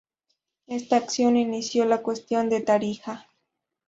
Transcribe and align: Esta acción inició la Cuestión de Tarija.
Esta 0.65 0.95
acción 0.95 1.37
inició 1.37 1.85
la 1.85 2.01
Cuestión 2.01 2.49
de 2.49 2.61
Tarija. 2.61 3.27